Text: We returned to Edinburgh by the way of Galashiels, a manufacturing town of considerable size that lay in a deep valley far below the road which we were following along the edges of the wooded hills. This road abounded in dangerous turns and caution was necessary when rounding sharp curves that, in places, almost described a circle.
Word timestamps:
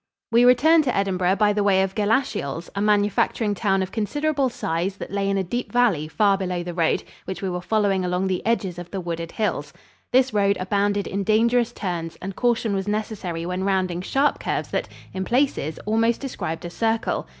We 0.31 0.45
returned 0.45 0.83
to 0.85 0.95
Edinburgh 0.97 1.35
by 1.35 1.53
the 1.53 1.63
way 1.63 1.83
of 1.83 1.93
Galashiels, 1.93 2.71
a 2.73 2.81
manufacturing 2.81 3.53
town 3.53 3.83
of 3.83 3.91
considerable 3.91 4.49
size 4.49 4.95
that 4.97 5.11
lay 5.11 5.29
in 5.29 5.37
a 5.37 5.43
deep 5.43 5.71
valley 5.71 6.07
far 6.07 6.39
below 6.39 6.63
the 6.63 6.73
road 6.73 7.03
which 7.25 7.43
we 7.43 7.51
were 7.51 7.61
following 7.61 8.03
along 8.03 8.25
the 8.25 8.43
edges 8.43 8.79
of 8.79 8.89
the 8.89 8.99
wooded 8.99 9.33
hills. 9.33 9.71
This 10.11 10.33
road 10.33 10.57
abounded 10.59 11.05
in 11.05 11.23
dangerous 11.23 11.71
turns 11.71 12.17
and 12.19 12.35
caution 12.35 12.73
was 12.73 12.87
necessary 12.87 13.45
when 13.45 13.63
rounding 13.63 14.01
sharp 14.01 14.39
curves 14.39 14.69
that, 14.69 14.87
in 15.13 15.23
places, 15.23 15.77
almost 15.85 16.19
described 16.19 16.65
a 16.65 16.71
circle. 16.71 17.27